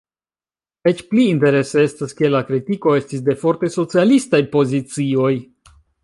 [0.91, 5.33] Eĉ pli interese estas ke la kritiko estis de forte socialistaj pozicioj.